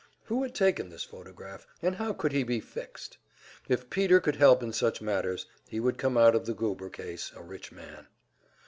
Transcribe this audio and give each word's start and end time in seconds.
Who 0.23 0.41
had 0.41 0.55
taken 0.55 0.89
this 0.89 1.03
photograph, 1.03 1.67
and 1.79 1.97
how 1.97 2.11
could 2.13 2.31
he 2.31 2.41
be 2.41 2.59
"fixed"? 2.59 3.19
If 3.69 3.91
Peter 3.91 4.19
could 4.19 4.37
help 4.37 4.63
in 4.63 4.73
such 4.73 4.99
matters, 4.99 5.45
he 5.69 5.79
would 5.79 5.99
come 5.99 6.17
out 6.17 6.33
of 6.33 6.47
the 6.47 6.55
Goober 6.55 6.89
case 6.89 7.31
a 7.35 7.43
rich 7.43 7.71
man. 7.71 8.07